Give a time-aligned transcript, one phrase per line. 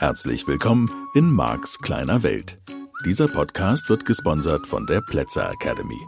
[0.00, 2.58] Herzlich willkommen in Marks kleiner Welt.
[3.04, 6.00] Dieser Podcast wird gesponsert von der Plätzer Academy.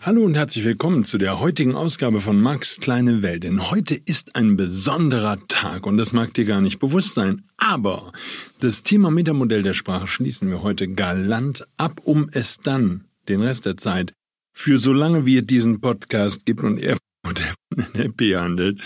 [0.00, 3.44] Hallo und herzlich willkommen zu der heutigen Ausgabe von Max kleine Welt.
[3.44, 7.44] Denn heute ist ein besonderer Tag und das mag dir gar nicht bewusst sein.
[7.58, 8.12] Aber
[8.58, 13.66] das Thema Metamodell der Sprache schließen wir heute galant ab, um es dann den Rest
[13.66, 14.14] der Zeit
[14.52, 18.80] für solange wie es diesen Podcast gibt und er Modell von NLP handelt,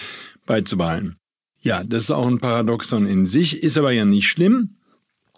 [0.47, 1.17] beizubehalten.
[1.61, 4.77] Ja, das ist auch ein Paradoxon in sich, ist aber ja nicht schlimm.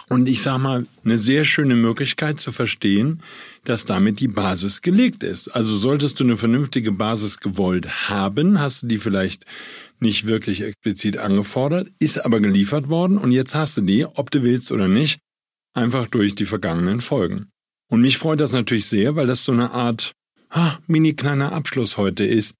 [0.08, 3.22] Und ich sag mal, eine sehr schöne Möglichkeit zu verstehen,
[3.64, 5.48] dass damit die Basis gelegt ist.
[5.48, 9.44] Also solltest du eine vernünftige Basis gewollt haben, hast du die vielleicht
[9.98, 14.42] nicht wirklich explizit angefordert, ist aber geliefert worden und jetzt hast du die, ob du
[14.42, 15.18] willst oder nicht,
[15.74, 17.48] einfach durch die vergangenen Folgen.
[17.88, 20.12] Und mich freut das natürlich sehr, weil das so eine Art
[20.50, 22.54] ah, mini kleiner Abschluss heute ist.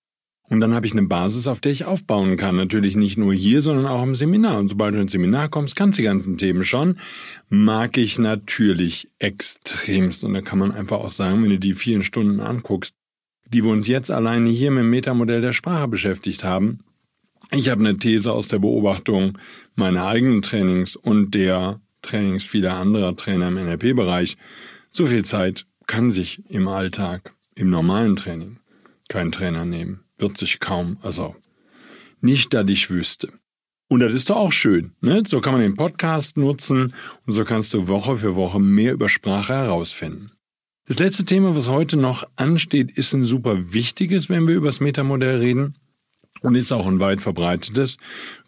[0.48, 2.56] Und dann habe ich eine Basis, auf der ich aufbauen kann.
[2.56, 4.58] Natürlich nicht nur hier, sondern auch im Seminar.
[4.58, 6.98] Und sobald du ins Seminar kommst, kannst du die ganzen Themen schon.
[7.48, 10.24] Mag ich natürlich extremst.
[10.24, 12.94] Und da kann man einfach auch sagen, wenn du die vielen Stunden anguckst,
[13.48, 16.80] die wir uns jetzt alleine hier mit dem Metamodell der Sprache beschäftigt haben.
[17.52, 19.38] Ich habe eine These aus der Beobachtung
[19.74, 24.36] meiner eigenen Trainings und der Trainings vieler anderer Trainer im NLP-Bereich.
[24.90, 28.58] So viel Zeit kann sich im Alltag, im normalen Training,
[29.08, 31.36] kein Trainer nehmen wird sich kaum, also
[32.20, 33.32] nicht, dass ich wüsste.
[33.88, 34.92] Und das ist doch auch schön.
[35.00, 35.22] Ne?
[35.26, 36.92] So kann man den Podcast nutzen
[37.24, 40.32] und so kannst du Woche für Woche mehr über Sprache herausfinden.
[40.86, 44.80] Das letzte Thema, was heute noch ansteht, ist ein super wichtiges, wenn wir über das
[44.80, 45.74] Metamodell reden
[46.42, 47.96] und ist auch ein weit verbreitetes.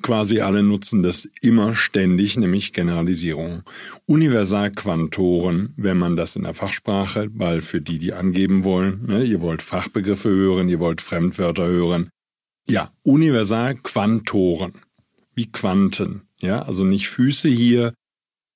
[0.03, 3.63] Quasi alle nutzen das immer ständig, nämlich Generalisierung.
[4.07, 9.41] Universalquantoren, wenn man das in der Fachsprache, weil für die, die angeben wollen, ne, ihr
[9.41, 12.11] wollt Fachbegriffe hören, ihr wollt Fremdwörter hören.
[12.69, 14.75] Ja, Universalquantoren,
[15.35, 16.23] wie Quanten.
[16.41, 17.95] Ja, also nicht Füße hier,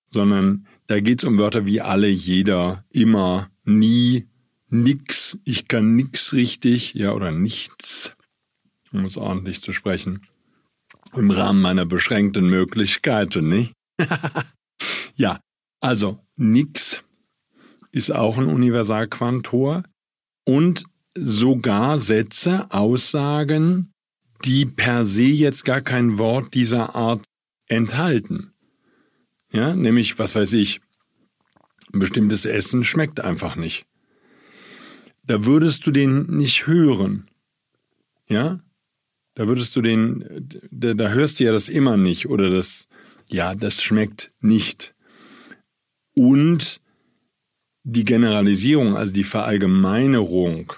[0.08, 4.28] sondern da geht's um Wörter wie alle, jeder, immer, nie,
[4.68, 8.14] nix, ich kann nix richtig, ja, oder nichts
[8.92, 10.26] um es ordentlich zu sprechen.
[11.14, 13.72] Im Rahmen meiner beschränkten Möglichkeiten, nicht?
[15.14, 15.40] ja,
[15.80, 17.02] also nix
[17.90, 19.84] ist auch ein Universalquantor
[20.44, 23.92] und sogar Sätze, Aussagen,
[24.44, 27.24] die per se jetzt gar kein Wort dieser Art
[27.66, 28.52] enthalten.
[29.52, 30.80] Ja, nämlich, was weiß ich,
[31.92, 33.84] ein bestimmtes Essen schmeckt einfach nicht.
[35.24, 37.28] Da würdest du den nicht hören.
[38.28, 38.60] Ja,
[39.34, 42.88] da würdest du den, da, da hörst du ja das immer nicht oder das,
[43.28, 44.94] ja, das schmeckt nicht.
[46.14, 46.80] Und
[47.84, 50.72] die Generalisierung, also die Verallgemeinerung,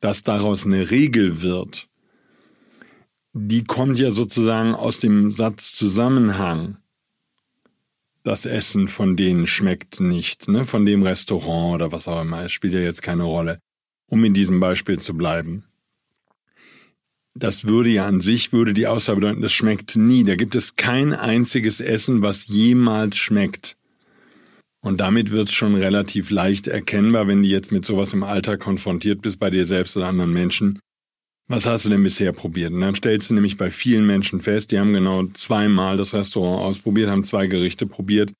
[0.00, 1.88] dass daraus eine Regel wird,
[3.32, 6.76] die kommt ja sozusagen aus dem Satzzusammenhang.
[8.22, 10.64] Das Essen von denen schmeckt nicht, ne?
[10.66, 12.44] von dem Restaurant oder was auch immer.
[12.44, 13.60] Es spielt ja jetzt keine Rolle,
[14.06, 15.67] um in diesem Beispiel zu bleiben
[17.38, 20.24] das würde ja an sich, würde die Aussage bedeuten, das schmeckt nie.
[20.24, 23.76] Da gibt es kein einziges Essen, was jemals schmeckt.
[24.80, 28.60] Und damit wird es schon relativ leicht erkennbar, wenn du jetzt mit sowas im Alltag
[28.60, 30.78] konfrontiert bist, bei dir selbst oder anderen Menschen.
[31.48, 32.72] Was hast du denn bisher probiert?
[32.72, 36.62] Und dann stellst du nämlich bei vielen Menschen fest, die haben genau zweimal das Restaurant
[36.62, 38.32] ausprobiert, haben zwei Gerichte probiert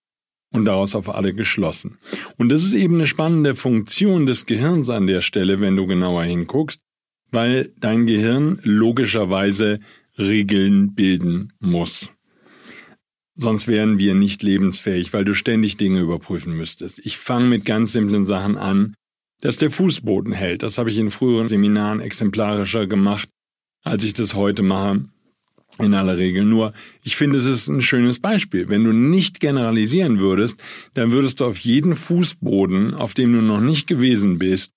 [0.52, 1.98] und daraus auf alle geschlossen.
[2.36, 6.24] Und das ist eben eine spannende Funktion des Gehirns an der Stelle, wenn du genauer
[6.24, 6.82] hinguckst
[7.30, 9.80] weil dein Gehirn logischerweise
[10.18, 12.10] Regeln bilden muss.
[13.34, 16.98] Sonst wären wir nicht lebensfähig, weil du ständig Dinge überprüfen müsstest.
[17.06, 18.94] Ich fange mit ganz simplen Sachen an,
[19.40, 20.64] dass der Fußboden hält.
[20.64, 23.28] Das habe ich in früheren Seminaren exemplarischer gemacht,
[23.84, 25.04] als ich das heute mache.
[25.78, 26.44] In aller Regel.
[26.44, 26.72] Nur,
[27.04, 28.68] ich finde, es ist ein schönes Beispiel.
[28.68, 30.60] Wenn du nicht generalisieren würdest,
[30.94, 34.72] dann würdest du auf jeden Fußboden, auf dem du noch nicht gewesen bist,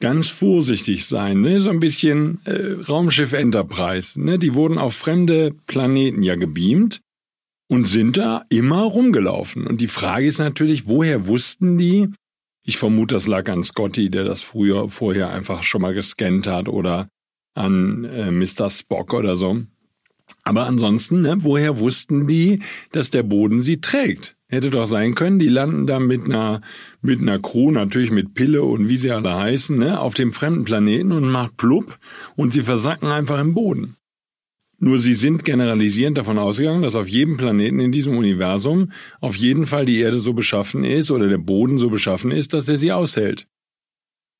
[0.00, 1.40] ganz vorsichtig sein.
[1.40, 1.60] Ne?
[1.60, 4.20] So ein bisschen äh, Raumschiff Enterprise.
[4.20, 4.38] Ne?
[4.38, 7.00] Die wurden auf fremde Planeten ja gebeamt
[7.68, 9.66] und sind da immer rumgelaufen.
[9.66, 12.08] Und die Frage ist natürlich, woher wussten die?
[12.62, 16.68] Ich vermute, das lag an Scotty, der das früher vorher einfach schon mal gescannt hat
[16.68, 17.08] oder
[17.54, 18.70] an äh, Mr.
[18.70, 19.62] Spock oder so.
[20.42, 22.60] Aber ansonsten, ne, woher wussten die,
[22.92, 24.35] dass der Boden sie trägt?
[24.48, 26.60] Hätte doch sein können, die landen da mit einer,
[27.02, 30.64] mit einer Crew, natürlich mit Pille und wie sie alle heißen, ne, auf dem fremden
[30.64, 31.98] Planeten und macht plupp
[32.36, 33.96] und sie versacken einfach im Boden.
[34.78, 39.66] Nur sie sind generalisierend davon ausgegangen, dass auf jedem Planeten in diesem Universum auf jeden
[39.66, 42.92] Fall die Erde so beschaffen ist oder der Boden so beschaffen ist, dass er sie
[42.92, 43.48] aushält.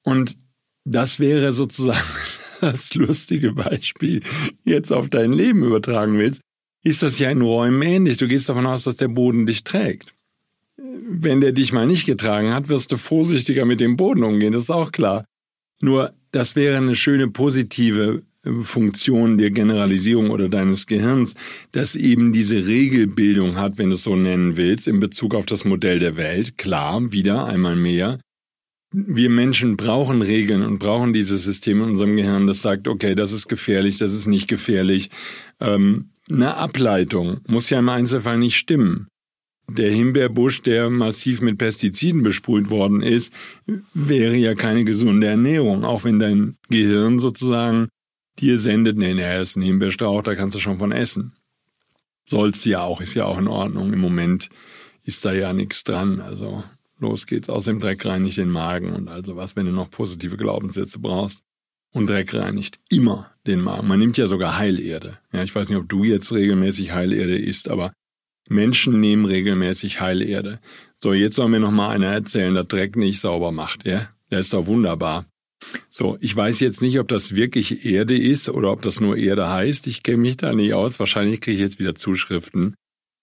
[0.05, 0.39] Und
[0.85, 2.07] das wäre sozusagen
[2.61, 4.23] das lustige Beispiel
[4.65, 6.43] jetzt auf dein Leben übertragen willst,
[6.87, 8.17] ist das ja in Räumen ähnlich.
[8.17, 10.15] Du gehst davon aus, dass der Boden dich trägt.
[10.77, 14.65] Wenn der dich mal nicht getragen hat, wirst du vorsichtiger mit dem Boden umgehen, das
[14.65, 15.25] ist auch klar.
[15.81, 18.23] Nur, das wäre eine schöne positive
[18.63, 21.35] Funktion der Generalisierung oder deines Gehirns,
[21.73, 25.65] das eben diese Regelbildung hat, wenn du es so nennen willst, in Bezug auf das
[25.65, 26.57] Modell der Welt.
[26.57, 28.21] Klar, wieder einmal mehr.
[28.93, 33.33] Wir Menschen brauchen Regeln und brauchen dieses System in unserem Gehirn, das sagt, okay, das
[33.33, 35.11] ist gefährlich, das ist nicht gefährlich.
[35.61, 39.09] Ähm, eine Ableitung muss ja im Einzelfall nicht stimmen.
[39.69, 43.33] Der Himbeerbusch, der massiv mit Pestiziden besprüht worden ist,
[43.95, 47.89] wäre ja keine gesunde Ernährung, auch wenn dein Gehirn sozusagen
[48.39, 51.33] dir sendet, nee, nee, ist ein Himbeerstrauch, da kannst du schon von essen.
[52.29, 53.93] Sollst du ja auch, ist ja auch in Ordnung.
[53.93, 54.51] Im Moment
[55.05, 56.21] ist da ja nichts dran.
[56.21, 56.65] Also
[56.99, 60.37] los geht's, aus dem Dreck reinigt den Magen und also was, wenn du noch positive
[60.37, 61.41] Glaubenssätze brauchst.
[61.97, 63.89] Und Dreck reinigt immer den Magen.
[63.89, 65.17] Man nimmt ja sogar Heilerde.
[65.33, 67.95] Ja, ich weiß nicht, ob du jetzt regelmäßig Heilerde isst, aber
[68.51, 70.61] Menschen nehmen regelmäßig Heilerde.
[71.01, 74.11] So, jetzt soll mir noch mal einer erzählen, dass Dreck nicht sauber macht, ja?
[74.31, 75.25] Der ist doch wunderbar.
[75.89, 79.49] So, ich weiß jetzt nicht, ob das wirklich Erde ist oder ob das nur Erde
[79.49, 79.87] heißt.
[79.87, 80.99] Ich kenne mich da nicht aus.
[81.01, 82.75] Wahrscheinlich kriege ich jetzt wieder Zuschriften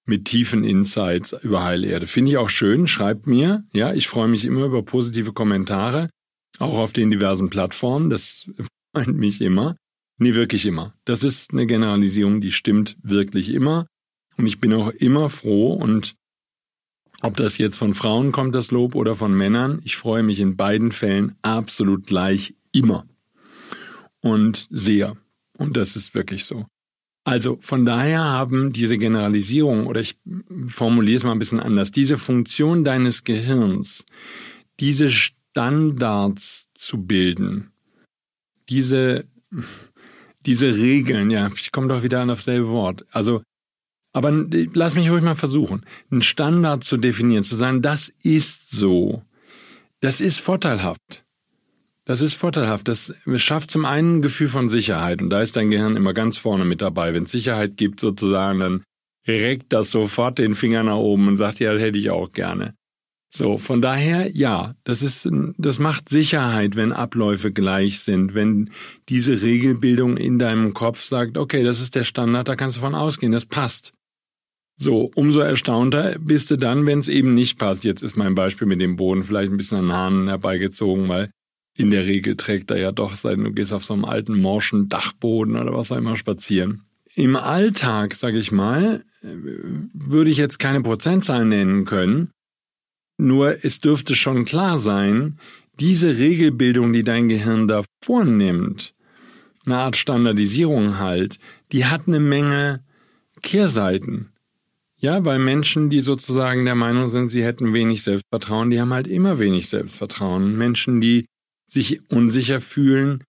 [0.08, 2.08] mit tiefen Insights über Heilerde.
[2.08, 2.88] Finde ich auch schön.
[2.88, 3.66] Schreibt mir.
[3.72, 6.10] Ja, ich freue mich immer über positive Kommentare.
[6.60, 8.10] Auch auf den diversen Plattformen.
[8.10, 8.50] Das
[8.94, 9.76] freut mich immer.
[10.18, 10.94] Nee, wirklich immer.
[11.06, 13.88] Das ist eine Generalisierung, die stimmt wirklich immer.
[14.38, 16.16] Und ich bin auch immer froh und
[17.22, 20.58] ob das jetzt von Frauen kommt, das Lob, oder von Männern, ich freue mich in
[20.58, 23.06] beiden Fällen absolut gleich immer.
[24.22, 25.16] Und sehr.
[25.58, 26.66] Und das ist wirklich so.
[27.24, 30.18] Also von daher haben diese Generalisierung, oder ich
[30.68, 34.06] formuliere es mal ein bisschen anders, diese Funktion deines Gehirns,
[34.82, 35.10] diese
[35.54, 37.72] Standards zu bilden,
[38.70, 39.26] diese,
[40.48, 43.06] diese Regeln, ja, ich komme doch wieder an dasselbe Wort.
[43.12, 43.44] Also
[44.14, 44.32] aber
[44.74, 49.24] lass mich ruhig mal versuchen, einen Standard zu definieren, zu sagen, das ist so.
[50.02, 51.24] Das ist vorteilhaft.
[52.06, 52.88] Das ist vorteilhaft.
[52.88, 55.22] Das schafft zum einen ein Gefühl von Sicherheit.
[55.22, 57.14] Und da ist dein Gehirn immer ganz vorne mit dabei.
[57.14, 58.84] Wenn es Sicherheit gibt, sozusagen, dann
[59.28, 62.76] reckt das sofort den Finger nach oben und sagt, ja, das hätte ich auch gerne.
[63.36, 65.28] So, von daher, ja, das ist,
[65.58, 68.70] das macht Sicherheit, wenn Abläufe gleich sind, wenn
[69.10, 72.94] diese Regelbildung in deinem Kopf sagt, okay, das ist der Standard, da kannst du von
[72.94, 73.94] ausgehen, das passt.
[74.78, 77.84] So, umso erstaunter bist du dann, wenn es eben nicht passt.
[77.84, 81.32] Jetzt ist mein Beispiel mit dem Boden vielleicht ein bisschen an den Haaren herbeigezogen, weil
[81.76, 84.90] in der Regel trägt er ja doch, seit du gehst auf so einem alten morschen
[84.90, 86.84] Dachboden oder was auch immer spazieren.
[87.16, 89.04] Im Alltag, sage ich mal,
[89.92, 92.30] würde ich jetzt keine Prozentzahl nennen können.
[93.24, 95.38] Nur es dürfte schon klar sein,
[95.80, 98.94] diese Regelbildung, die dein Gehirn da vornimmt,
[99.66, 101.40] eine Art Standardisierung halt,
[101.72, 102.84] die hat eine Menge
[103.42, 104.34] Kehrseiten.
[104.98, 109.08] Ja, weil Menschen, die sozusagen der Meinung sind, sie hätten wenig Selbstvertrauen, die haben halt
[109.08, 110.58] immer wenig Selbstvertrauen.
[110.58, 111.26] Menschen, die
[111.66, 113.24] sich unsicher fühlen,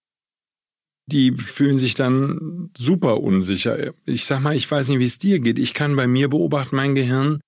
[1.07, 3.95] die fühlen sich dann super unsicher.
[4.07, 5.61] Ich sag mal, ich weiß nicht, wie es dir geht.
[5.61, 7.39] Ich kann bei mir beobachten, mein Gehirn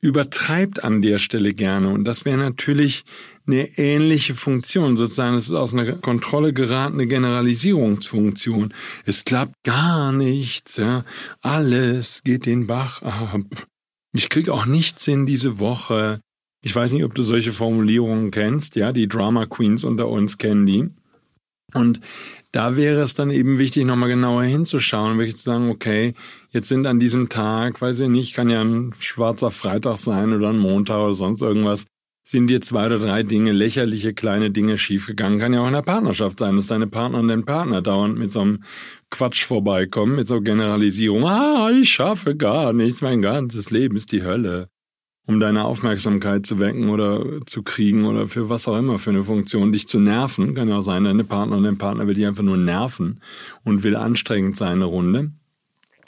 [0.00, 1.88] übertreibt an der Stelle gerne.
[1.88, 3.04] Und das wäre natürlich
[3.46, 5.36] eine ähnliche Funktion, sozusagen.
[5.36, 8.74] Es ist aus einer Kontrolle geratene Generalisierungsfunktion.
[9.04, 11.04] Es klappt gar nichts, ja.
[11.40, 13.40] Alles geht den Bach ab.
[14.12, 16.20] Ich krieg auch nichts hin diese Woche.
[16.62, 18.92] Ich weiß nicht, ob du solche Formulierungen kennst, ja.
[18.92, 20.90] Die Drama Queens unter uns kennen die.
[21.74, 22.00] Und
[22.50, 26.14] da wäre es dann eben wichtig, nochmal genauer hinzuschauen, wirklich zu sagen, okay,
[26.50, 30.48] jetzt sind an diesem Tag, weiß ich nicht, kann ja ein schwarzer Freitag sein oder
[30.48, 31.86] ein Montag oder sonst irgendwas,
[32.28, 35.38] sind dir zwei oder drei Dinge, lächerliche kleine Dinge schiefgegangen.
[35.38, 38.30] Kann ja auch in der Partnerschaft sein, dass deine Partner und dein Partner dauernd mit
[38.30, 38.64] so einem
[39.10, 41.26] Quatsch vorbeikommen, mit so Generalisierung.
[41.26, 44.68] Ah, ich schaffe gar nichts, mein ganzes Leben ist die Hölle.
[45.28, 49.22] Um deine Aufmerksamkeit zu wecken oder zu kriegen oder für was auch immer für eine
[49.22, 50.54] Funktion, dich zu nerven.
[50.54, 53.20] Kann ja auch sein, deine Partner und dein Partner will dich einfach nur nerven
[53.62, 55.30] und will anstrengend sein eine Runde.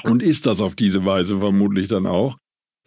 [0.02, 2.36] Und ist das auf diese Weise vermutlich dann auch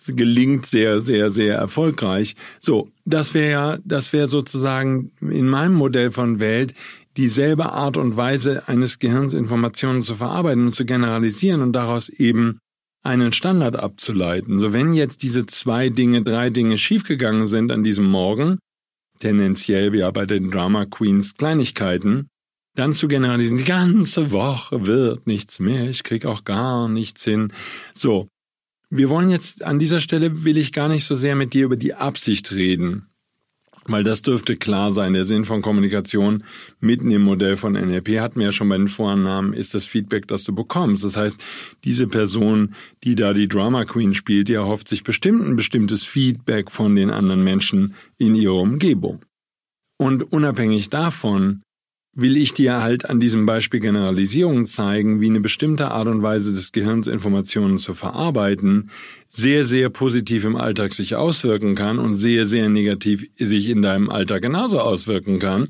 [0.07, 2.35] gelingt sehr, sehr, sehr erfolgreich.
[2.59, 6.73] So, das wäre ja, das wäre sozusagen in meinem Modell von Welt
[7.15, 12.59] dieselbe Art und Weise eines Gehirns Informationen zu verarbeiten und zu generalisieren und daraus eben
[13.03, 14.59] einen Standard abzuleiten.
[14.59, 18.59] So, wenn jetzt diese zwei Dinge, drei Dinge schiefgegangen sind an diesem Morgen,
[19.19, 22.29] tendenziell ja bei den Drama Queens Kleinigkeiten,
[22.75, 27.51] dann zu generalisieren, die ganze Woche wird nichts mehr, ich krieg auch gar nichts hin.
[27.93, 28.27] So,
[28.89, 31.75] wir wollen jetzt an dieser Stelle will ich gar nicht so sehr mit dir über
[31.77, 33.12] die Absicht reden.
[33.85, 35.13] Weil das dürfte klar sein.
[35.13, 36.43] Der Sinn von Kommunikation
[36.79, 40.27] mitten im Modell von NLP hatten wir ja schon bei den Vorannahmen, ist das Feedback,
[40.27, 41.03] das du bekommst.
[41.03, 41.39] Das heißt,
[41.83, 46.71] diese Person, die da die Drama Queen spielt, die erhofft sich bestimmt ein bestimmtes Feedback
[46.71, 49.21] von den anderen Menschen in ihrer Umgebung.
[49.97, 51.61] Und unabhängig davon
[52.15, 56.53] will ich dir halt an diesem Beispiel Generalisierung zeigen, wie eine bestimmte Art und Weise
[56.53, 58.91] des Gehirns Informationen zu verarbeiten
[59.29, 64.11] sehr, sehr positiv im Alltag sich auswirken kann und sehr, sehr negativ sich in deinem
[64.11, 65.69] Alltag genauso auswirken kann,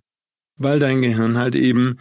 [0.57, 1.97] weil dein Gehirn halt eben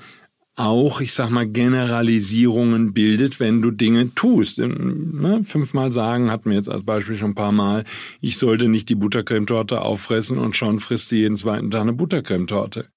[0.55, 4.59] auch, ich sag mal, Generalisierungen bildet, wenn du Dinge tust.
[4.59, 5.43] Ne?
[5.45, 7.85] Fünfmal sagen, hatten wir jetzt als Beispiel schon ein paar Mal,
[8.21, 12.89] ich sollte nicht die Buttercremetorte auffressen und schon frisst du jeden zweiten Tag eine Buttercremetorte.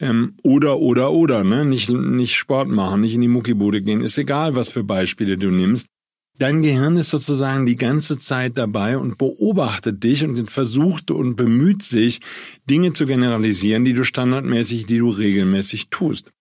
[0.00, 1.64] Ähm, oder, oder, oder, ne?
[1.64, 5.50] Nicht, nicht Sport machen, nicht in die Muckibude gehen, ist egal, was für Beispiele du
[5.50, 5.88] nimmst.
[6.36, 11.84] Dein Gehirn ist sozusagen die ganze Zeit dabei und beobachtet dich und versucht und bemüht
[11.84, 12.20] sich,
[12.68, 16.32] Dinge zu generalisieren, die du standardmäßig, die du regelmäßig tust.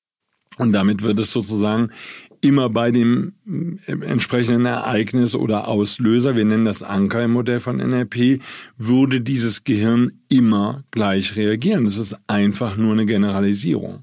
[0.58, 1.92] Und damit wird es sozusagen
[2.44, 3.34] immer bei dem
[3.88, 8.42] äh, entsprechenden Ereignis oder Auslöser, wir nennen das Anker im Modell von NLP,
[8.78, 11.86] würde dieses Gehirn immer gleich reagieren.
[11.86, 14.02] Das ist einfach nur eine Generalisierung.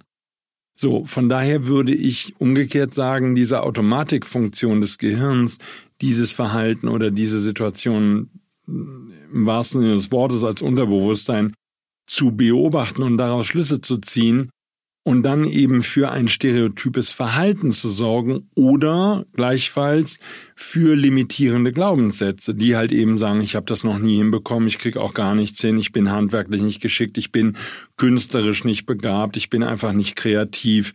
[0.75, 5.59] So, von daher würde ich umgekehrt sagen, diese Automatikfunktion des Gehirns,
[6.01, 8.31] dieses Verhalten oder diese Situation
[8.67, 11.53] äh, im wahrsten Sinne des Wortes als Unterbewusstsein
[12.07, 14.51] zu beobachten und daraus Schlüsse zu ziehen,
[15.03, 20.19] und dann eben für ein stereotypes Verhalten zu sorgen oder gleichfalls
[20.55, 24.97] für limitierende Glaubenssätze, die halt eben sagen, ich habe das noch nie hinbekommen, ich krieg
[24.97, 27.57] auch gar nichts hin, ich bin handwerklich nicht geschickt, ich bin
[27.97, 30.93] künstlerisch nicht begabt, ich bin einfach nicht kreativ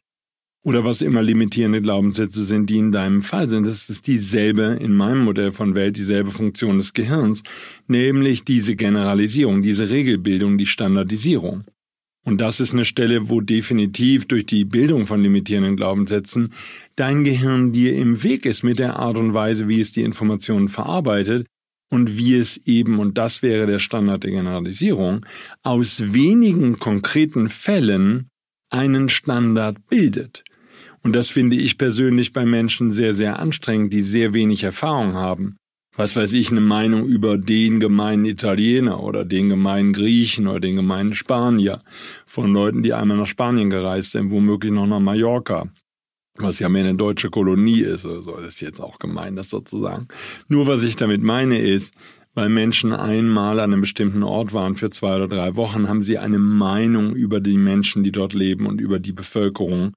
[0.63, 3.67] oder was immer limitierende Glaubenssätze sind, die in deinem Fall sind.
[3.67, 7.43] Das ist dieselbe in meinem Modell von Welt, dieselbe Funktion des Gehirns,
[7.87, 11.65] nämlich diese Generalisierung, diese Regelbildung, die Standardisierung.
[12.25, 16.51] Und das ist eine Stelle, wo definitiv durch die Bildung von limitierenden Glaubenssätzen
[16.95, 20.67] dein Gehirn dir im Weg ist mit der Art und Weise, wie es die Informationen
[20.67, 21.45] verarbeitet
[21.91, 25.23] und wie es eben, und das wäre der Standard der Generalisierung,
[25.61, 28.29] aus wenigen konkreten Fällen
[28.71, 30.43] einen Standard bildet.
[31.03, 35.57] Und das finde ich persönlich bei Menschen sehr, sehr anstrengend, die sehr wenig Erfahrung haben
[35.97, 40.75] was weiß ich, eine Meinung über den gemeinen Italiener oder den gemeinen Griechen oder den
[40.75, 41.81] gemeinen Spanier
[42.25, 45.67] von Leuten, die einmal nach Spanien gereist sind, womöglich noch nach Mallorca,
[46.37, 49.49] was ja mehr eine deutsche Kolonie ist, oder so, das ist jetzt auch gemein, das
[49.49, 50.07] sozusagen.
[50.47, 51.93] Nur was ich damit meine ist,
[52.33, 56.17] weil Menschen einmal an einem bestimmten Ort waren für zwei oder drei Wochen, haben sie
[56.17, 59.93] eine Meinung über die Menschen, die dort leben und über die Bevölkerung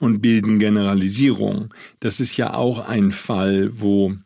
[0.00, 1.72] und bilden Generalisierung.
[2.00, 4.16] Das ist ja auch ein Fall, wo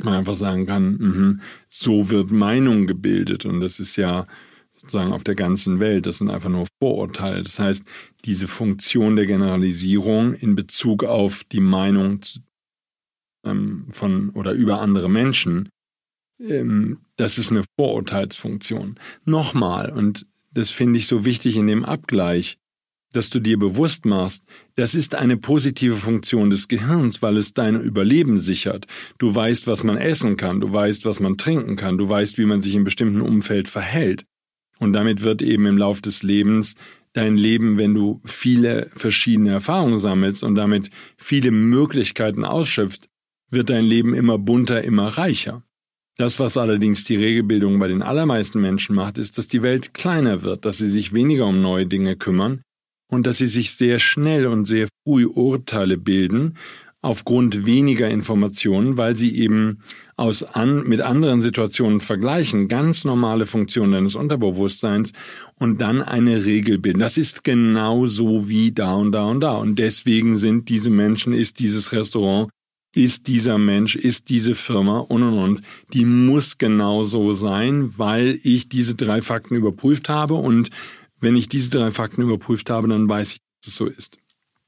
[0.00, 4.26] man einfach sagen kann, mh, so wird Meinung gebildet und das ist ja
[4.72, 7.42] sozusagen auf der ganzen Welt, das sind einfach nur Vorurteile.
[7.42, 7.84] Das heißt,
[8.24, 12.20] diese Funktion der Generalisierung in Bezug auf die Meinung
[13.44, 15.70] ähm, von oder über andere Menschen,
[16.38, 18.96] ähm, das ist eine Vorurteilsfunktion.
[19.24, 22.58] Nochmal, und das finde ich so wichtig in dem Abgleich,
[23.12, 24.44] dass du dir bewusst machst,
[24.74, 28.86] das ist eine positive Funktion des Gehirns, weil es dein Überleben sichert.
[29.18, 32.44] Du weißt, was man essen kann, du weißt, was man trinken kann, du weißt, wie
[32.44, 34.26] man sich in bestimmten Umfeld verhält.
[34.78, 36.74] Und damit wird eben im Lauf des Lebens
[37.14, 43.08] dein Leben, wenn du viele verschiedene Erfahrungen sammelst und damit viele Möglichkeiten ausschöpfst,
[43.50, 45.62] wird dein Leben immer bunter, immer reicher.
[46.18, 50.42] Das, was allerdings die Regelbildung bei den allermeisten Menschen macht, ist, dass die Welt kleiner
[50.42, 52.62] wird, dass sie sich weniger um neue Dinge kümmern
[53.08, 56.56] und dass sie sich sehr schnell und sehr früh Urteile bilden
[57.06, 59.78] aufgrund weniger Informationen, weil sie eben
[60.16, 65.12] aus an, mit anderen Situationen vergleichen, ganz normale Funktionen deines Unterbewusstseins
[65.54, 66.98] und dann eine Regel bilden.
[66.98, 69.52] Das ist genau so wie da und da und da.
[69.52, 72.50] Und deswegen sind diese Menschen, ist dieses Restaurant,
[72.92, 75.62] ist dieser Mensch, ist diese Firma und und und.
[75.92, 80.70] Die muss genau so sein, weil ich diese drei Fakten überprüft habe und
[81.20, 84.18] wenn ich diese drei Fakten überprüft habe, dann weiß ich, dass es so ist.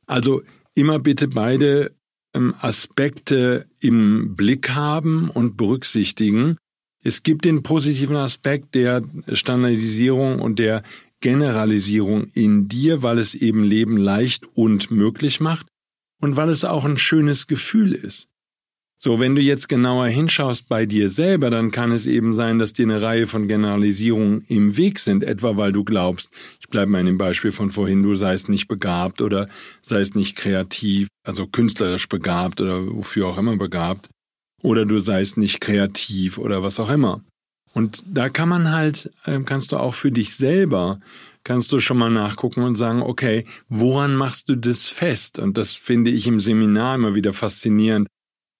[0.06, 0.42] Also
[0.74, 1.94] immer bitte beide
[2.34, 6.56] ähm, Aspekte im Blick haben und berücksichtigen.
[7.02, 9.02] Es gibt den positiven Aspekt der
[9.32, 10.82] Standardisierung und der
[11.20, 15.66] Generalisierung in dir, weil es eben Leben leicht und möglich macht
[16.20, 18.28] und weil es auch ein schönes Gefühl ist.
[19.00, 22.72] So, wenn du jetzt genauer hinschaust bei dir selber, dann kann es eben sein, dass
[22.72, 26.98] dir eine Reihe von Generalisierungen im Weg sind, etwa weil du glaubst, ich bleibe mal
[26.98, 29.48] in dem Beispiel von vorhin, du seist nicht begabt oder
[29.82, 34.08] seist nicht kreativ, also künstlerisch begabt oder wofür auch immer begabt,
[34.64, 37.22] oder du seist nicht kreativ oder was auch immer.
[37.74, 40.98] Und da kann man halt, ähm, kannst du auch für dich selber,
[41.44, 45.38] kannst du schon mal nachgucken und sagen, okay, woran machst du das fest?
[45.38, 48.08] Und das finde ich im Seminar immer wieder faszinierend,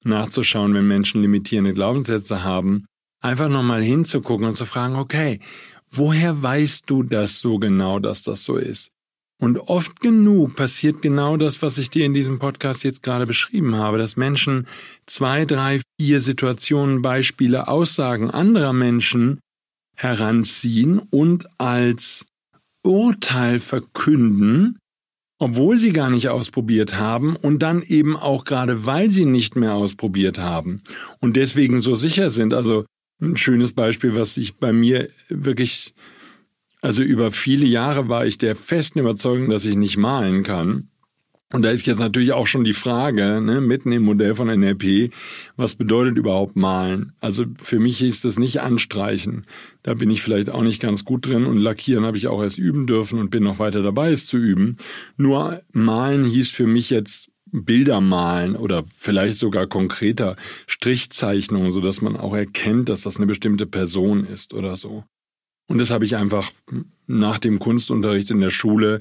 [0.04, 2.86] nachzuschauen, wenn Menschen limitierende Glaubenssätze haben,
[3.20, 5.40] einfach nochmal hinzugucken und zu fragen, okay,
[5.90, 8.90] woher weißt du das so genau, dass das so ist?
[9.40, 13.76] Und oft genug passiert genau das, was ich dir in diesem Podcast jetzt gerade beschrieben
[13.76, 14.66] habe, dass Menschen
[15.06, 19.38] zwei, drei, vier Situationen, Beispiele, Aussagen anderer Menschen
[19.96, 22.26] heranziehen und als
[22.84, 24.78] Urteil verkünden,
[25.38, 29.74] obwohl sie gar nicht ausprobiert haben und dann eben auch gerade weil sie nicht mehr
[29.74, 30.82] ausprobiert haben
[31.20, 32.54] und deswegen so sicher sind.
[32.54, 32.84] Also
[33.20, 35.94] ein schönes Beispiel, was ich bei mir wirklich
[36.80, 40.90] also über viele Jahre war ich der festen Überzeugung, dass ich nicht malen kann.
[41.50, 45.10] Und da ist jetzt natürlich auch schon die Frage, ne, mitten im Modell von NLP,
[45.56, 47.14] was bedeutet überhaupt malen?
[47.20, 49.46] Also für mich hieß das nicht anstreichen.
[49.82, 52.58] Da bin ich vielleicht auch nicht ganz gut drin und lackieren habe ich auch erst
[52.58, 54.76] üben dürfen und bin noch weiter dabei, es zu üben.
[55.16, 60.36] Nur malen hieß für mich jetzt Bilder malen oder vielleicht sogar konkreter
[60.66, 65.04] Strichzeichnungen, so dass man auch erkennt, dass das eine bestimmte Person ist oder so.
[65.66, 66.50] Und das habe ich einfach
[67.06, 69.00] nach dem Kunstunterricht in der Schule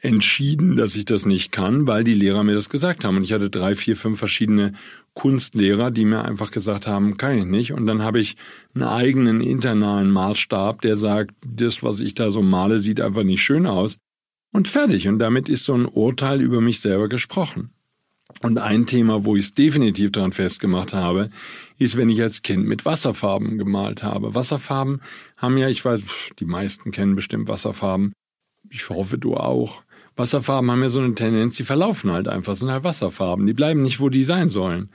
[0.00, 3.16] entschieden, dass ich das nicht kann, weil die Lehrer mir das gesagt haben.
[3.16, 4.72] Und ich hatte drei, vier, fünf verschiedene
[5.14, 7.72] Kunstlehrer, die mir einfach gesagt haben, kann ich nicht.
[7.72, 8.36] Und dann habe ich
[8.74, 13.42] einen eigenen internalen Maßstab, der sagt, das, was ich da so male, sieht einfach nicht
[13.42, 13.98] schön aus.
[14.52, 15.08] Und fertig.
[15.08, 17.70] Und damit ist so ein Urteil über mich selber gesprochen.
[18.42, 21.30] Und ein Thema, wo ich es definitiv daran festgemacht habe,
[21.78, 24.34] ist, wenn ich als Kind mit Wasserfarben gemalt habe.
[24.34, 25.00] Wasserfarben
[25.36, 26.02] haben ja, ich weiß,
[26.38, 28.12] die meisten kennen bestimmt Wasserfarben.
[28.70, 29.82] Ich hoffe, du auch.
[30.16, 33.46] Wasserfarben haben ja so eine Tendenz, die verlaufen halt einfach, sind halt Wasserfarben.
[33.46, 34.90] Die bleiben nicht, wo die sein sollen.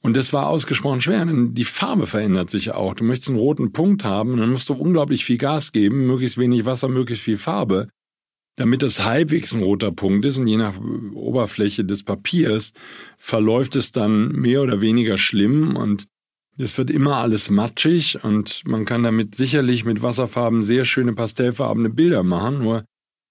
[0.00, 2.94] Und das war ausgesprochen schwer, denn die Farbe verändert sich auch.
[2.94, 6.66] Du möchtest einen roten Punkt haben, dann musst du unglaublich viel Gas geben, möglichst wenig
[6.66, 7.88] Wasser, möglichst viel Farbe
[8.58, 10.78] damit das halbwegs ein roter Punkt ist und je nach
[11.14, 12.72] Oberfläche des Papiers
[13.16, 16.06] verläuft es dann mehr oder weniger schlimm und
[16.58, 21.88] es wird immer alles matschig und man kann damit sicherlich mit Wasserfarben sehr schöne pastellfarbene
[21.88, 22.84] Bilder machen, nur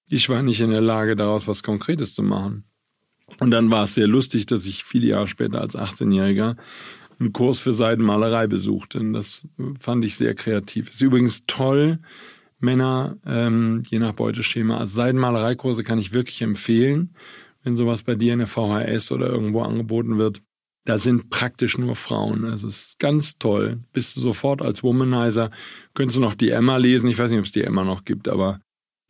[0.10, 2.64] ich war nicht in der Lage, daraus was Konkretes zu machen.
[3.40, 6.56] Und dann war es sehr lustig, dass ich viele Jahre später als 18-Jähriger
[7.20, 9.00] einen Kurs für Seidenmalerei besuchte.
[9.00, 9.48] Und das
[9.80, 10.90] fand ich sehr kreativ.
[10.90, 12.00] Ist übrigens toll,
[12.60, 14.78] Männer, ähm, je nach Beuteschema.
[14.78, 17.14] Also Seidenmalereikurse kann ich wirklich empfehlen,
[17.64, 20.42] wenn sowas bei dir in der VHS oder irgendwo angeboten wird.
[20.86, 22.46] Da sind praktisch nur Frauen.
[22.46, 23.82] Also es ist ganz toll.
[23.92, 25.52] Bist du sofort als Womanizer.
[25.94, 27.10] Könntest du noch die Emma lesen?
[27.10, 28.62] Ich weiß nicht, ob es die Emma noch gibt, aber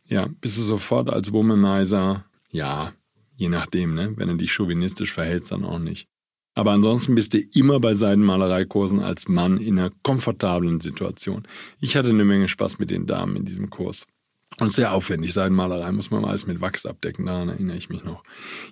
[0.08, 2.24] ja, bist du sofort als Womanizer.
[2.50, 2.92] Ja,
[3.36, 4.14] je nachdem, ne?
[4.16, 6.08] Wenn du dich chauvinistisch verhältst, dann auch nicht.
[6.54, 11.46] Aber ansonsten bist du immer bei Seidenmalereikursen als Mann in einer komfortablen Situation.
[11.80, 14.06] Ich hatte eine Menge Spaß mit den Damen in diesem Kurs.
[14.58, 15.34] Und sehr aufwendig.
[15.34, 18.24] Seidenmalerei muss man alles mit Wachs abdecken, daran erinnere ich mich noch.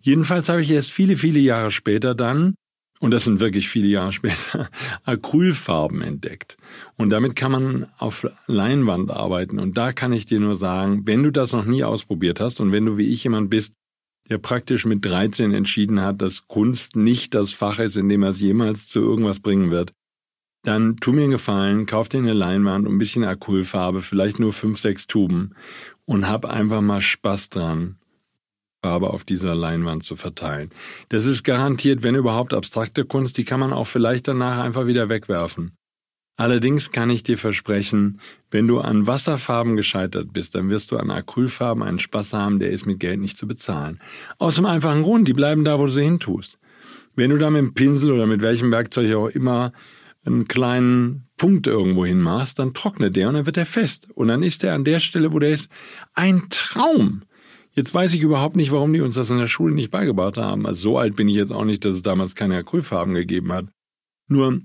[0.02, 2.54] Jedenfalls habe ich erst viele, viele Jahre später dann,
[3.00, 4.70] und das sind wirklich viele Jahre später,
[5.04, 6.56] Acrylfarben entdeckt.
[6.96, 9.58] Und damit kann man auf Leinwand arbeiten.
[9.58, 12.72] Und da kann ich dir nur sagen, wenn du das noch nie ausprobiert hast und
[12.72, 13.74] wenn du wie ich jemand bist,
[14.28, 18.30] der praktisch mit 13 entschieden hat, dass Kunst nicht das Fach ist, in dem er
[18.30, 19.92] es jemals zu irgendwas bringen wird,
[20.64, 24.52] dann tu mir einen Gefallen, kauf dir eine Leinwand und ein bisschen Acrylfarbe, vielleicht nur
[24.52, 25.54] fünf, sechs Tuben
[26.06, 27.98] und hab einfach mal Spaß dran,
[28.82, 30.70] Farbe auf dieser Leinwand zu verteilen.
[31.08, 35.08] Das ist garantiert, wenn überhaupt abstrakte Kunst, die kann man auch vielleicht danach einfach wieder
[35.08, 35.76] wegwerfen.
[36.38, 41.10] Allerdings kann ich dir versprechen, wenn du an Wasserfarben gescheitert bist, dann wirst du an
[41.10, 44.00] Acrylfarben einen Spaß haben, der ist mit Geld nicht zu bezahlen.
[44.38, 46.58] Aus dem einfachen Grund, die bleiben da, wo du sie hintust.
[47.14, 49.72] Wenn du da mit dem Pinsel oder mit welchem Werkzeug auch immer
[50.26, 54.08] einen kleinen Punkt irgendwo hin machst, dann trocknet der und dann wird er fest.
[54.14, 55.70] Und dann ist er an der Stelle, wo der ist,
[56.12, 57.22] ein Traum.
[57.76, 60.66] Jetzt weiß ich überhaupt nicht, warum die uns das in der Schule nicht beigebracht haben.
[60.66, 63.66] Also so alt bin ich jetzt auch nicht, dass es damals keine Acrylfarben gegeben hat.
[64.28, 64.62] Nur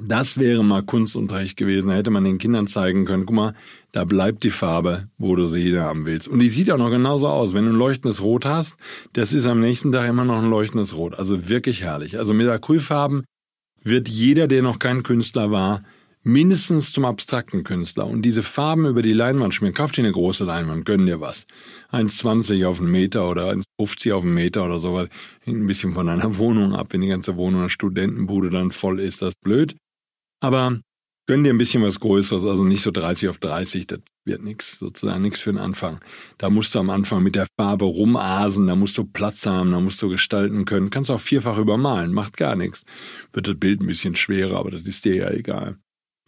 [0.00, 1.88] das wäre mal Kunstunterricht gewesen.
[1.88, 3.54] Da hätte man den Kindern zeigen können, guck mal,
[3.92, 6.28] da bleibt die Farbe, wo du sie haben willst.
[6.28, 7.52] Und die sieht auch noch genauso aus.
[7.52, 8.76] Wenn du ein leuchtendes Rot hast,
[9.12, 11.14] das ist am nächsten Tag immer noch ein leuchtendes Rot.
[11.14, 12.18] Also wirklich herrlich.
[12.18, 13.24] Also mit Acrylfarben
[13.82, 15.82] wird jeder, der noch kein Künstler war,
[16.26, 18.06] mindestens zum abstrakten Künstler.
[18.06, 19.74] Und diese Farben über die Leinwand schmieren.
[19.74, 21.46] Kauf dir eine große Leinwand, gönn dir was.
[21.92, 24.98] 1,20 auf einen Meter oder 1,50 auf einen Meter oder so.
[24.98, 25.10] Hängt
[25.60, 26.88] ein bisschen von deiner Wohnung ab.
[26.90, 29.76] Wenn die ganze Wohnung eine Studentenbude dann voll ist, das ist blöd.
[30.40, 30.80] Aber
[31.28, 34.78] gönn dir ein bisschen was Größeres, also nicht so 30 auf 30, das wird nichts,
[34.78, 36.00] sozusagen nichts für den Anfang.
[36.38, 39.78] Da musst du am Anfang mit der Farbe rumasen, da musst du Platz haben, da
[39.78, 40.90] musst du gestalten können.
[40.90, 42.84] Kannst auch vierfach übermalen, macht gar nichts.
[43.32, 45.78] Wird das Bild ein bisschen schwerer, aber das ist dir ja egal.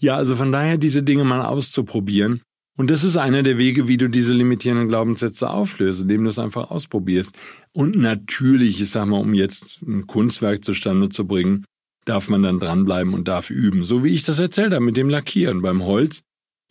[0.01, 2.43] Ja, also von daher diese Dinge mal auszuprobieren.
[2.77, 6.39] Und das ist einer der Wege, wie du diese limitierenden Glaubenssätze auflöst, indem du es
[6.39, 7.37] einfach ausprobierst.
[7.73, 11.65] Und natürlich, ich sag mal, um jetzt ein Kunstwerk zustande zu bringen,
[12.05, 13.85] darf man dann dranbleiben und darf üben.
[13.85, 16.23] So wie ich das erzählt habe mit dem Lackieren beim Holz.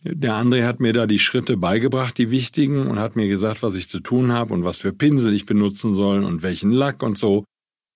[0.02, 3.74] Der André hat mir da die Schritte beigebracht, die wichtigen, und hat mir gesagt, was
[3.74, 7.18] ich zu tun habe und was für Pinsel ich benutzen soll und welchen Lack und
[7.18, 7.44] so.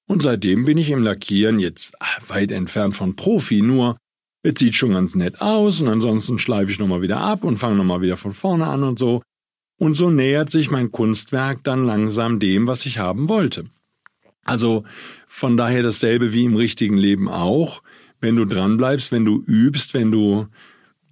[0.06, 1.94] Und seitdem bin ich im Lackieren jetzt
[2.28, 3.96] weit entfernt von Profi, nur
[4.42, 7.76] es sieht schon ganz nett aus und ansonsten schleife ich nochmal wieder ab und fange
[7.76, 9.22] nochmal wieder von vorne an und so.
[9.78, 13.66] Und so nähert sich mein Kunstwerk dann langsam dem, was ich haben wollte.
[14.44, 14.84] Also
[15.26, 17.82] von daher dasselbe wie im richtigen Leben auch.
[18.20, 20.46] Wenn du dranbleibst, wenn du übst, wenn du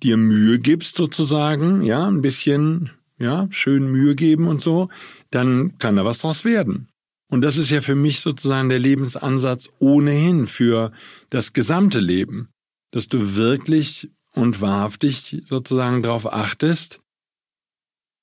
[0.03, 4.89] dir Mühe gibst sozusagen, ja, ein bisschen, ja, schön Mühe geben und so,
[5.31, 6.89] dann kann da was draus werden.
[7.29, 10.93] Und das ist ja für mich sozusagen der Lebensansatz ohnehin für
[11.29, 12.49] das gesamte Leben,
[12.91, 17.01] dass du wirklich und wahrhaftig sozusagen darauf achtest,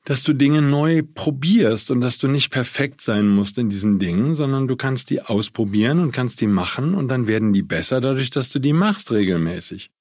[0.06, 4.34] dass du Dinge neu probierst und dass du nicht perfekt sein musst in diesen Dingen,
[4.34, 8.30] sondern du kannst die ausprobieren und kannst die machen und dann werden die besser dadurch,
[8.30, 9.91] dass du die machst regelmäßig.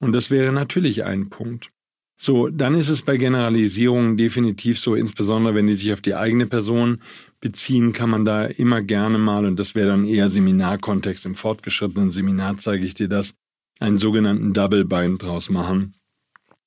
[0.00, 1.70] Und das wäre natürlich ein Punkt.
[2.16, 6.46] So, dann ist es bei Generalisierungen definitiv so, insbesondere wenn die sich auf die eigene
[6.46, 7.00] Person
[7.40, 12.10] beziehen, kann man da immer gerne mal, und das wäre dann eher Seminarkontext, im fortgeschrittenen
[12.10, 13.34] Seminar zeige ich dir das,
[13.80, 15.94] einen sogenannten Double Bind draus machen,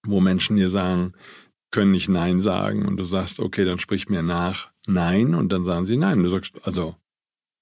[0.06, 1.14] wo Menschen dir sagen,
[1.72, 5.66] können nicht Nein sagen und du sagst, okay, dann sprich mir nach Nein und dann
[5.66, 6.24] sagen sie Nein.
[6.24, 6.96] Du sagst, also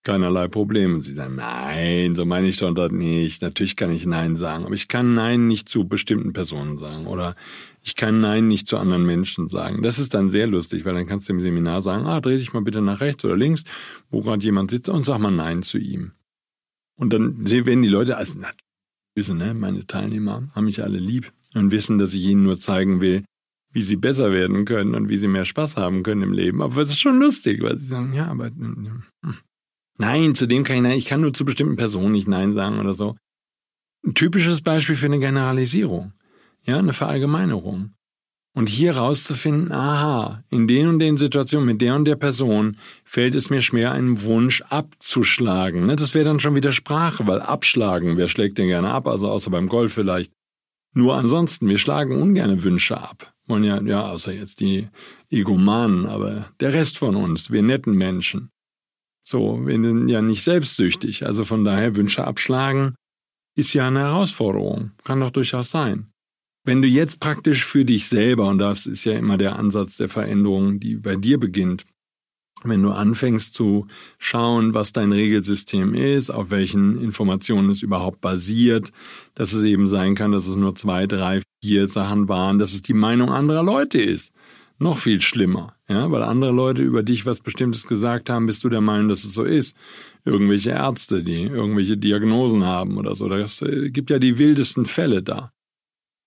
[0.05, 0.95] keinerlei Problem.
[0.95, 3.41] Und sie sagen, nein, so meine ich doch das nicht.
[3.41, 7.35] Natürlich kann ich Nein sagen, aber ich kann Nein nicht zu bestimmten Personen sagen oder
[7.81, 9.83] ich kann Nein nicht zu anderen Menschen sagen.
[9.83, 12.53] Das ist dann sehr lustig, weil dann kannst du im Seminar sagen, ah, dreh dich
[12.53, 13.65] mal bitte nach rechts oder links,
[14.09, 16.11] wo gerade jemand sitzt und sag mal Nein zu ihm.
[16.95, 18.51] Und dann werden die Leute, also, na,
[19.15, 22.99] wissen, ne, meine Teilnehmer haben mich alle lieb und wissen, dass ich ihnen nur zeigen
[23.01, 23.23] will,
[23.71, 26.61] wie sie besser werden können und wie sie mehr Spaß haben können im Leben.
[26.61, 29.03] Aber es ist schon lustig, weil sie sagen, ja, aber hm,
[29.97, 32.79] nein, zu dem kann ich nein, ich kann nur zu bestimmten Personen nicht nein sagen
[32.79, 33.17] oder so.
[34.05, 36.13] Ein typisches Beispiel für eine Generalisierung,
[36.63, 37.93] ja, eine Verallgemeinerung.
[38.55, 43.35] Und hier rauszufinden, aha, in den und den Situationen mit der und der Person fällt
[43.35, 45.85] es mir schwer, einen Wunsch abzuschlagen.
[45.85, 45.95] Ne?
[45.95, 49.51] Das wäre dann schon wieder Sprache, weil abschlagen, wer schlägt den gerne ab, also außer
[49.51, 50.31] beim Golf vielleicht.
[50.93, 54.89] Nur ansonsten, wir schlagen ungerne Wünsche ab wollen ja, ja, außer jetzt die
[55.29, 58.51] Egomanen, aber der Rest von uns, wir netten Menschen.
[59.23, 62.95] So, wir sind ja nicht selbstsüchtig, also von daher Wünsche abschlagen
[63.57, 66.11] ist ja eine Herausforderung, kann doch durchaus sein.
[66.65, 70.09] Wenn du jetzt praktisch für dich selber, und das ist ja immer der Ansatz der
[70.09, 71.85] Veränderung, die bei dir beginnt,
[72.63, 73.85] wenn du anfängst zu
[74.17, 78.91] schauen, was dein Regelsystem ist, auf welchen Informationen es überhaupt basiert,
[79.35, 82.81] dass es eben sein kann, dass es nur zwei, drei, vier Sachen waren, dass es
[82.81, 84.33] die Meinung anderer Leute ist.
[84.79, 88.69] Noch viel schlimmer, ja, weil andere Leute über dich was Bestimmtes gesagt haben, bist du
[88.69, 89.77] der Meinung, dass es so ist.
[90.25, 93.29] Irgendwelche Ärzte, die irgendwelche Diagnosen haben oder so.
[93.29, 95.51] Das äh, gibt ja die wildesten Fälle da.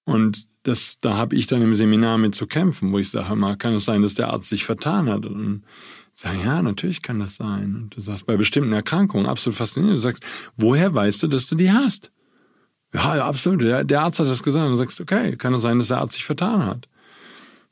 [0.08, 3.56] Und das, da habe ich dann im Seminar mit zu kämpfen, wo ich sage, mal,
[3.56, 5.26] kann es sein, dass der Arzt sich vertan hat?
[5.26, 5.64] Und
[6.12, 7.74] sage, ja, natürlich kann das sein.
[7.74, 9.98] Und du sagst, bei bestimmten Erkrankungen, absolut faszinierend.
[9.98, 10.24] Du sagst,
[10.56, 12.10] woher weißt du, dass du die hast?
[12.94, 13.60] Ja, absolut.
[13.60, 14.64] Der, der Arzt hat das gesagt.
[14.64, 16.88] Und du sagst, okay, kann es sein, dass der Arzt sich vertan hat?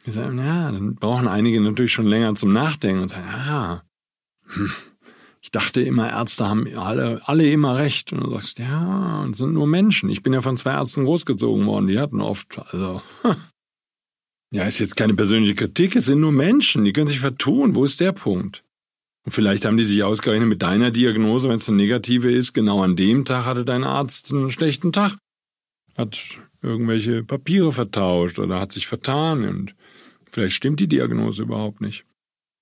[0.05, 3.83] Wir sagen, ja, dann brauchen einige natürlich schon länger zum Nachdenken und sagen, ja,
[4.45, 4.71] hm,
[5.47, 8.13] ich dachte immer, Ärzte haben alle, alle immer recht.
[8.13, 10.11] Und du sagst, ja, und sind nur Menschen.
[10.11, 13.01] Ich bin ja von zwei Ärzten großgezogen worden, die hatten oft, also,
[14.51, 17.77] ja, ist jetzt keine persönliche Kritik, es sind nur Menschen, die können sich vertun.
[17.77, 18.65] Wo ist der Punkt?
[19.25, 22.83] Und vielleicht haben die sich ausgerechnet mit deiner Diagnose, wenn es eine negative ist, genau
[22.83, 25.17] an dem Tag hatte dein Arzt einen schlechten Tag.
[25.97, 26.19] Hat
[26.61, 29.77] irgendwelche Papiere vertauscht oder hat sich vertan und
[30.29, 32.05] vielleicht stimmt die Diagnose überhaupt nicht.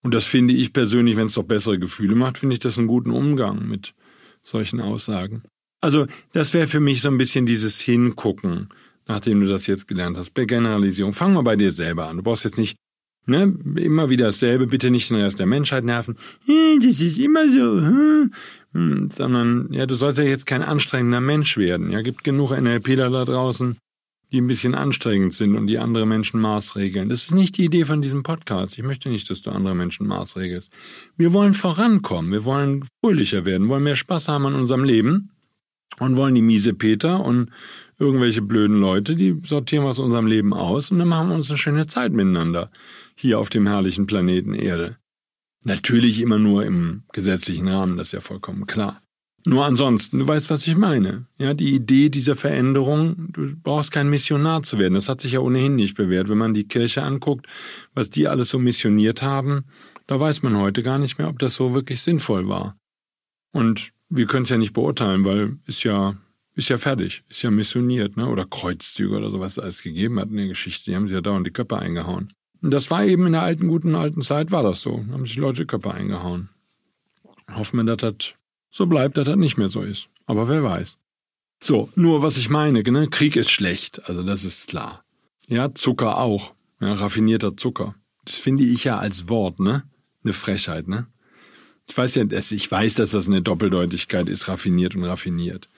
[0.05, 2.87] Und das finde ich persönlich, wenn es doch bessere Gefühle macht, finde ich das einen
[2.87, 3.95] guten Umgang mit
[4.43, 5.43] solchen Aussagen.
[5.81, 8.69] Also, das wäre für mich so ein bisschen dieses Hingucken,
[9.07, 10.31] nachdem du das jetzt gelernt hast.
[10.31, 11.15] Bei Generalisierung.
[11.15, 12.19] Fang mal bei dir selber an.
[12.19, 12.77] Du brauchst jetzt nicht
[13.27, 13.55] Ne?
[13.77, 16.17] Immer wieder dasselbe, bitte nicht den Rest der Menschheit nerven.
[16.47, 17.81] Das ist immer so.
[18.75, 21.91] Hm, sondern, ja, du sollst ja jetzt kein anstrengender Mensch werden.
[21.91, 23.79] Ja, gibt genug NLPler da draußen,
[24.35, 27.09] die ein bisschen anstrengend sind und die andere Menschen maßregeln.
[27.09, 28.77] Das ist nicht die Idee von diesem Podcast.
[28.77, 30.73] Ich möchte nicht, dass du andere Menschen maßregelst.
[31.17, 32.33] Wir wollen vorankommen.
[32.33, 35.31] Wir wollen fröhlicher werden, wollen mehr Spaß haben an unserem Leben
[36.01, 37.51] und wollen die miese Peter und
[37.97, 41.49] irgendwelche blöden Leute, die sortieren wir aus unserem Leben aus und dann machen wir uns
[41.49, 42.73] eine schöne Zeit miteinander
[43.15, 44.97] hier auf dem herrlichen Planeten Erde.
[45.63, 49.04] Natürlich immer nur im gesetzlichen Rahmen, das ist ja vollkommen klar.
[49.47, 51.27] Nur ansonsten, du weißt, was ich meine.
[51.39, 54.95] Ja, die Idee dieser Veränderung, du brauchst kein Missionar zu werden.
[54.95, 56.31] Das hat sich ja ohnehin nicht bewährt.
[56.31, 57.47] Wenn man die Kirche anguckt,
[57.93, 59.67] was die alles so missioniert haben,
[60.07, 62.77] da weiß man heute gar nicht mehr, ob das so wirklich sinnvoll war.
[63.53, 66.17] Und wir können es ja nicht beurteilen, weil ist ja,
[66.55, 68.29] ist ja fertig, ist ja missioniert, ne?
[68.29, 70.91] Oder Kreuzzüge oder sowas alles gegeben hat in der Geschichte.
[70.91, 72.33] Die haben sich ja dauernd die Köpfe eingehauen.
[72.63, 75.05] Und das war eben in der alten, guten alten Zeit war das so.
[75.07, 76.49] Da haben sich Leute die Köpfe eingehauen.
[77.55, 78.35] Hoffen wir, dass das
[78.75, 80.09] so bleibt, dass das nicht mehr so ist.
[80.27, 80.99] Aber wer weiß.
[81.63, 83.09] So, nur was ich meine, ne?
[83.09, 85.05] Krieg ist schlecht, also das ist klar.
[85.47, 86.55] Ja, Zucker auch.
[86.81, 87.95] Ja, raffinierter Zucker.
[88.25, 89.85] Das finde ich ja als Wort, ne?
[90.25, 91.07] Eine Frechheit, ne?
[91.89, 95.69] Ich weiß ja, ich weiß, dass das eine Doppeldeutigkeit ist, raffiniert und raffiniert.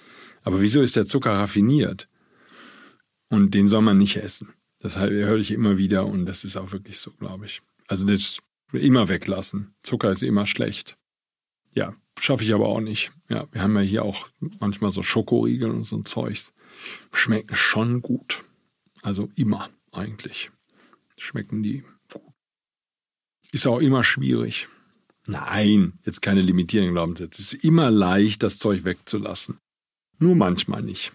[0.42, 2.08] Aber wieso ist der Zucker raffiniert?
[3.28, 4.54] Und den soll man nicht essen.
[4.80, 7.60] Das höre ich immer wieder und das ist auch wirklich so, glaube ich.
[7.88, 8.38] Also das
[8.72, 9.74] immer weglassen.
[9.82, 10.96] Zucker ist immer schlecht.
[11.76, 13.12] Ja, schaffe ich aber auch nicht.
[13.28, 14.28] Ja, wir haben ja hier auch
[14.60, 16.54] manchmal so Schokoriegel und so ein Zeugs.
[17.12, 18.42] Schmecken schon gut.
[19.02, 20.50] Also immer eigentlich.
[21.18, 22.22] Schmecken die gut.
[23.52, 24.68] Ist auch immer schwierig.
[25.26, 27.42] Nein, jetzt keine limitierenden Glaubenssätze.
[27.42, 29.58] Es ist immer leicht, das Zeug wegzulassen.
[30.18, 31.12] Nur manchmal nicht.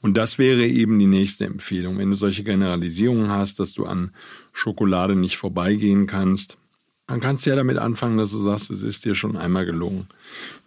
[0.00, 1.98] Und das wäre eben die nächste Empfehlung.
[1.98, 4.14] Wenn du solche Generalisierungen hast, dass du an
[4.52, 6.56] Schokolade nicht vorbeigehen kannst,
[7.06, 10.08] dann kannst du ja damit anfangen, dass du sagst, es ist dir schon einmal gelungen.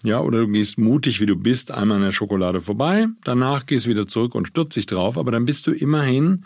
[0.04, 3.86] Ja, oder du gehst mutig, wie du bist, einmal an der Schokolade vorbei, danach gehst
[3.86, 6.46] du wieder zurück und stürzt dich drauf, aber dann bist du immerhin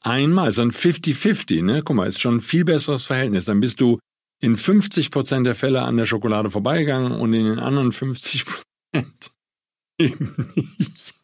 [0.00, 1.82] einmal, ist dann 50-50, ne?
[1.82, 3.46] Guck mal, ist schon ein viel besseres Verhältnis.
[3.46, 3.98] Dann bist du
[4.40, 9.30] in 50 Prozent der Fälle an der Schokolade vorbeigegangen und in den anderen 50 Prozent
[9.98, 11.14] eben nicht.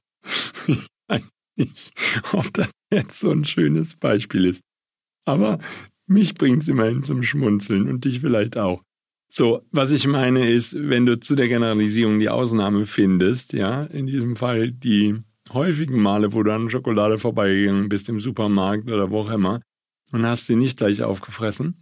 [0.66, 1.92] Ich weiß nicht,
[2.32, 4.60] ob das jetzt so ein schönes Beispiel ist.
[5.24, 5.58] Aber
[6.06, 8.82] mich bringt es immerhin zum Schmunzeln und dich vielleicht auch.
[9.32, 14.06] So, was ich meine ist, wenn du zu der Generalisierung die Ausnahme findest, ja, in
[14.06, 19.20] diesem Fall die häufigen Male, wo du an Schokolade vorbeigegangen bist im Supermarkt oder wo
[19.20, 19.60] auch immer
[20.10, 21.76] und hast sie nicht gleich aufgefressen,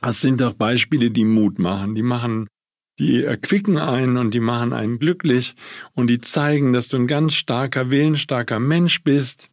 [0.00, 1.94] das sind doch Beispiele, die Mut machen.
[1.94, 2.48] Die machen,
[2.98, 5.54] die erquicken einen und die machen einen glücklich
[5.94, 9.50] und die zeigen, dass du ein ganz starker, willensstarker Mensch bist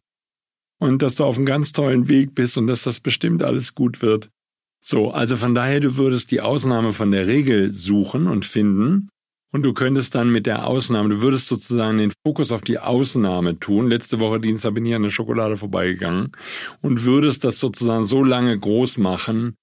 [0.80, 4.02] und dass du auf einem ganz tollen Weg bist und dass das bestimmt alles gut
[4.02, 4.30] wird.
[4.82, 9.10] So, also von daher, du würdest die Ausnahme von der Regel suchen und finden
[9.52, 13.58] und du könntest dann mit der Ausnahme, du würdest sozusagen den Fokus auf die Ausnahme
[13.58, 13.88] tun.
[13.88, 16.32] Letzte Woche Dienstag bin ich an der Schokolade vorbeigegangen
[16.80, 19.56] und würdest das sozusagen so lange groß machen,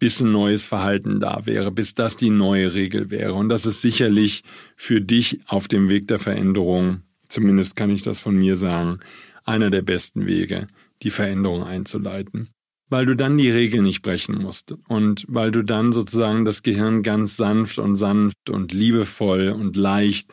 [0.00, 3.34] bis ein neues Verhalten da wäre, bis das die neue Regel wäre.
[3.34, 4.42] Und das ist sicherlich
[4.76, 8.98] für dich auf dem Weg der Veränderung, zumindest kann ich das von mir sagen,
[9.46, 10.68] einer der besten Wege,
[11.02, 12.50] die Veränderung einzuleiten.
[12.88, 17.02] Weil du dann die Regel nicht brechen musst und weil du dann sozusagen das Gehirn
[17.02, 20.30] ganz sanft und sanft und liebevoll und leicht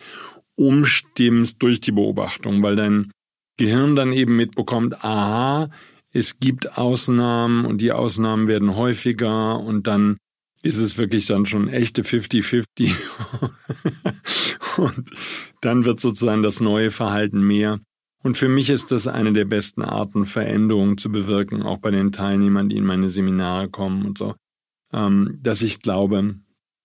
[0.55, 3.11] umstimmst durch die Beobachtung, weil dein
[3.57, 5.69] Gehirn dann eben mitbekommt, aha,
[6.11, 10.17] es gibt Ausnahmen und die Ausnahmen werden häufiger und dann
[10.61, 12.93] ist es wirklich dann schon echte 50-50
[14.77, 15.11] und
[15.61, 17.79] dann wird sozusagen das neue Verhalten mehr.
[18.23, 22.13] Und für mich ist das eine der besten Arten, Veränderungen zu bewirken, auch bei den
[22.13, 24.35] Teilnehmern, die in meine Seminare kommen und so,
[24.93, 26.35] ähm, dass ich glaube,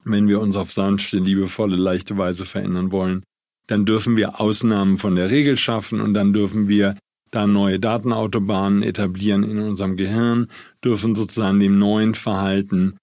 [0.04, 3.22] wenn wir uns auf sanfte, liebevolle, leichte Weise verändern wollen,
[3.68, 6.96] dann dürfen wir Ausnahmen von der Regel schaffen und dann dürfen wir
[7.30, 10.48] da neue Datenautobahnen etablieren in unserem Gehirn,
[10.82, 12.96] dürfen sozusagen dem neuen Verhalten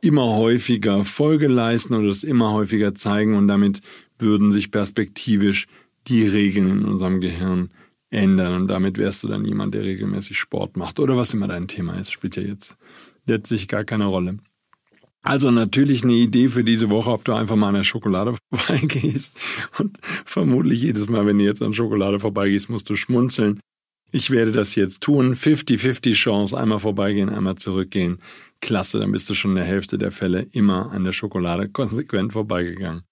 [0.00, 3.82] immer häufiger Folge leisten oder es immer häufiger zeigen und damit
[4.18, 5.66] würden sich perspektivisch
[6.08, 7.70] die Regeln in unserem Gehirn
[8.10, 11.68] ändern und damit wärst du dann jemand, der regelmäßig Sport macht oder was immer dein
[11.68, 12.76] Thema ist, spielt ja jetzt
[13.26, 14.38] letztlich gar keine Rolle.
[15.22, 19.36] Also natürlich eine Idee für diese Woche, ob du einfach mal an der Schokolade vorbeigehst.
[19.78, 23.60] Und vermutlich jedes Mal, wenn du jetzt an Schokolade vorbeigehst, musst du schmunzeln.
[24.10, 25.34] Ich werde das jetzt tun.
[25.34, 28.22] 50-50 Chance, einmal vorbeigehen, einmal zurückgehen.
[28.60, 32.32] Klasse, dann bist du schon in der Hälfte der Fälle immer an der Schokolade konsequent
[32.32, 33.02] vorbeigegangen.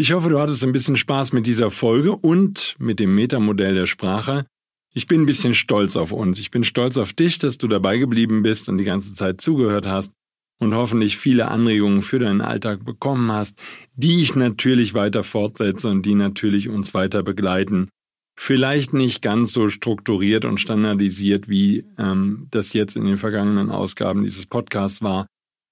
[0.00, 3.84] Ich hoffe, du hattest ein bisschen Spaß mit dieser Folge und mit dem Metamodell der
[3.84, 4.46] Sprache.
[4.94, 6.38] Ich bin ein bisschen stolz auf uns.
[6.38, 9.86] Ich bin stolz auf dich, dass du dabei geblieben bist und die ganze Zeit zugehört
[9.86, 10.14] hast
[10.58, 13.58] und hoffentlich viele Anregungen für deinen Alltag bekommen hast,
[13.92, 17.90] die ich natürlich weiter fortsetze und die natürlich uns weiter begleiten.
[18.38, 24.24] Vielleicht nicht ganz so strukturiert und standardisiert, wie ähm, das jetzt in den vergangenen Ausgaben
[24.24, 25.26] dieses Podcasts war.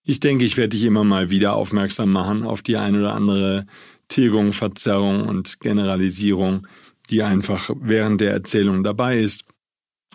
[0.05, 3.65] Ich denke, ich werde dich immer mal wieder aufmerksam machen auf die ein oder andere
[4.09, 6.67] Tilgung, Verzerrung und Generalisierung,
[7.11, 9.45] die einfach während der Erzählung dabei ist.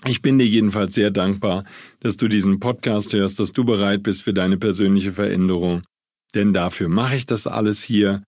[0.06, 1.63] Ich bin dir jedenfalls sehr dankbar,
[2.01, 5.84] dass du diesen Podcast hörst, dass du bereit bist für deine persönliche Veränderung.
[6.36, 8.23] Denn dafür mache ich das alles hier.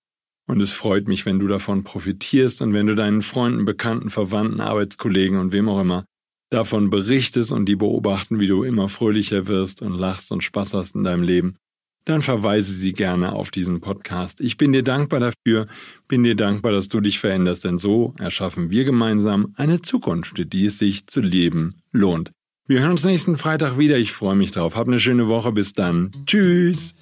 [0.47, 4.61] Und es freut mich, wenn du davon profitierst und wenn du deinen Freunden, Bekannten, Verwandten,
[4.61, 6.05] Arbeitskollegen und wem auch immer
[6.51, 10.95] davon berichtest und die beobachten, wie du immer fröhlicher wirst und lachst und Spaß hast
[10.95, 11.57] in deinem Leben,
[12.05, 14.39] dann verweise sie gerne auf diesen Podcast.
[14.39, 15.67] Ich bin dir dankbar dafür,
[16.07, 20.67] bin dir dankbar, dass du dich veränderst, denn so erschaffen wir gemeinsam eine Zukunft, die
[20.67, 22.31] es sich zu leben lohnt.
[22.67, 23.97] Wir hören uns nächsten Freitag wieder.
[23.97, 24.75] Ich freue mich drauf.
[24.75, 25.51] Hab eine schöne Woche.
[25.51, 26.09] Bis dann.
[26.25, 26.95] Tschüss.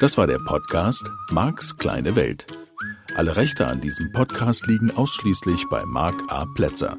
[0.00, 2.46] Das war der Podcast Marks kleine Welt.
[3.14, 6.44] Alle Rechte an diesem Podcast liegen ausschließlich bei Mark A.
[6.54, 6.98] Plätzer.